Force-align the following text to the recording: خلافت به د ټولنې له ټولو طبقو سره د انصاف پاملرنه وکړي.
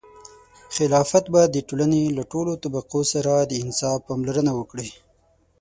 خلافت 0.75 1.25
به 1.33 1.41
د 1.47 1.57
ټولنې 1.67 2.03
له 2.17 2.23
ټولو 2.31 2.51
طبقو 2.63 2.99
سره 3.13 3.33
د 3.41 3.51
انصاف 3.63 3.99
پاملرنه 4.07 4.51
وکړي. 4.59 4.89